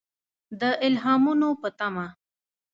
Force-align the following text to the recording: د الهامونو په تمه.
د 0.59 0.61
الهامونو 0.87 1.49
په 1.61 1.69
تمه. 1.79 2.07